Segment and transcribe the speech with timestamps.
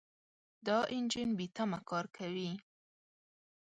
[0.67, 2.51] دا انجن بېتمه کار کوي.